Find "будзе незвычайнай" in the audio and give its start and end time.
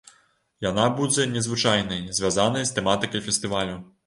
0.99-2.01